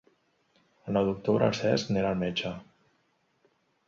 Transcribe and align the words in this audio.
El 0.85 0.95
nou 0.97 1.09
d'octubre 1.09 1.49
en 1.53 1.53
Cesc 1.57 1.91
anirà 1.93 2.13
al 2.13 2.17
metge. 2.23 2.55